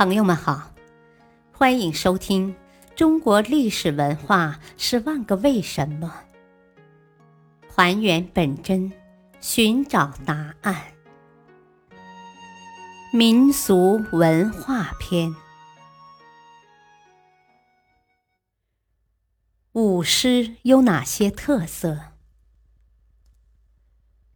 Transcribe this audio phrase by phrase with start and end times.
[0.00, 0.72] 朋友们好，
[1.52, 2.54] 欢迎收听
[2.96, 6.22] 《中国历史文化十万个为什么》，
[7.70, 8.90] 还原本真，
[9.42, 10.94] 寻找答案。
[13.12, 15.36] 民俗文化篇：
[19.72, 21.98] 舞狮有哪些特色？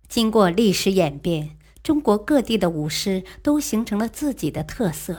[0.08, 5.18] 经过历史演变，中国各地的舞狮都形成了自己的特色。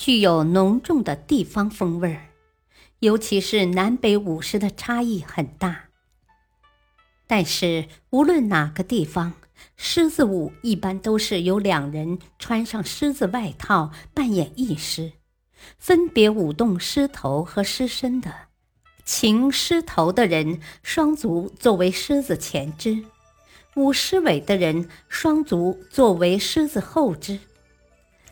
[0.00, 2.30] 具有浓重的地方风味儿，
[3.00, 5.90] 尤其是南北舞狮的差异很大。
[7.26, 9.34] 但是无论哪个地方，
[9.76, 15.12] 狮子舞一般都是由两人穿上狮子外套扮演一狮，
[15.78, 18.34] 分别舞动狮头和狮身的。
[19.04, 23.04] 擎狮头的人双足作为狮子前肢，
[23.76, 27.38] 舞狮尾的人双足作为狮子后肢。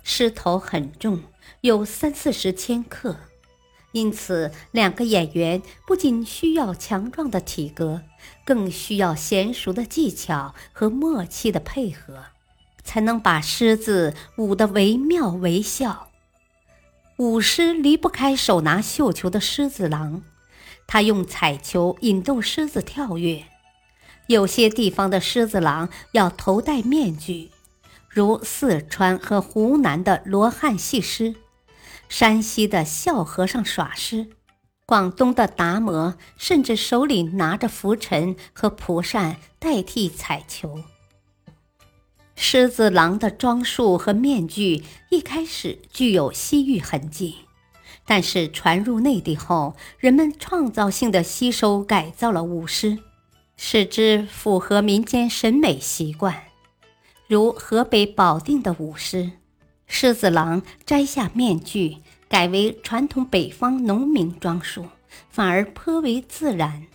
[0.02, 1.20] 狮头很重。
[1.62, 3.16] 有三四十千克，
[3.92, 8.02] 因此两个演员不仅需要强壮的体格，
[8.44, 12.24] 更需要娴熟的技巧和默契的配合，
[12.84, 16.08] 才能把狮子舞得惟妙惟肖。
[17.16, 20.22] 舞狮离不开手拿绣球的狮子郎，
[20.86, 23.44] 他用彩球引逗狮子跳跃。
[24.28, 27.50] 有些地方的狮子郎要头戴面具，
[28.08, 31.34] 如四川和湖南的罗汉戏狮。
[32.08, 34.28] 山西的孝和尚耍狮，
[34.86, 40.82] 广东的达摩甚至手里拿着拂尘和蒲扇代替彩球。
[42.34, 47.34] 狮子郎的装束和面具一开始具有西域痕迹，
[48.06, 52.98] 但是传入内地后，人们创造性的吸收改造了舞狮，
[53.56, 56.44] 使之符合民间审美习惯，
[57.28, 59.32] 如河北保定的舞狮。
[59.86, 64.86] 狮子郎摘下面具，改为传统北方农民装束，
[65.28, 66.86] 反而颇为自然。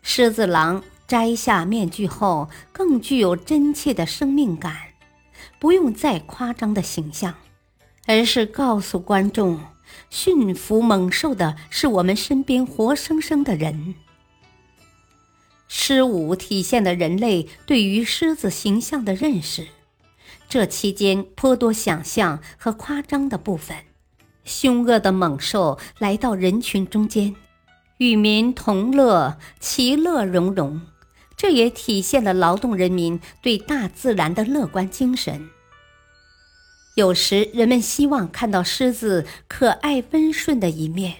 [0.00, 4.76] 狮子郎摘下面具后，更具有真切的生命感，
[5.58, 7.34] 不用再夸张的形象，
[8.06, 9.58] 而是告诉观众，
[10.08, 13.96] 驯服猛兽的是我们身边活生生的人。
[15.74, 19.68] 狮舞体现了人类对于狮子形象的认识。
[20.46, 23.78] 这期间颇多想象和夸张的部分，
[24.44, 27.34] 凶恶的猛兽来到人群中间，
[27.96, 30.82] 与民同乐，其乐融融。
[31.38, 35.48] 这也体现了劳动人民对大自然的乐观精神。
[36.96, 41.14] 有时人们希望看到狮子可爱温顺的一面，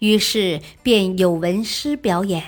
[0.00, 2.42] 于是便有文狮表演；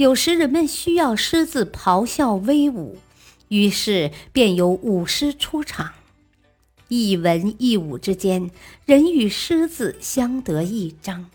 [0.00, 2.96] 有时人们需要狮子咆哮威武。
[3.48, 5.92] 于是便有舞狮出场，
[6.88, 8.50] 一文一武之间，
[8.86, 11.28] 人与狮子相得益彰。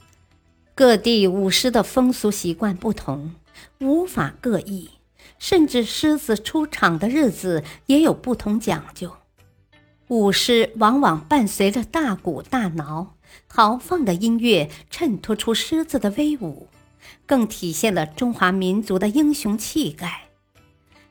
[0.74, 3.36] 各地舞狮的风俗习惯不同，
[3.82, 4.90] 舞法各异，
[5.38, 9.12] 甚至狮子出场的日子也有不同讲究。
[10.08, 13.14] 舞狮往往伴随着大鼓大挠，
[13.46, 16.68] 豪放的音乐衬托出狮子的威武，
[17.26, 20.30] 更体现了中华民族的英雄气概。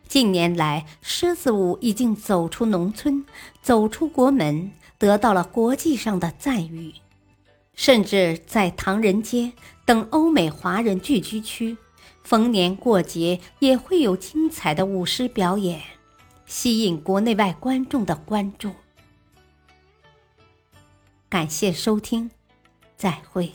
[0.06, 3.24] 近年来，狮子舞已经走出农村，
[3.62, 6.94] 走出国门，得到了国际上的赞誉。
[7.74, 9.52] 甚至在唐人街
[9.84, 11.76] 等欧美华人聚居区，
[12.22, 15.82] 逢年过节也会有精彩的舞狮表演，
[16.46, 18.70] 吸引国内外观众的关注。
[21.28, 22.30] 感谢收听，
[22.96, 23.52] 再会。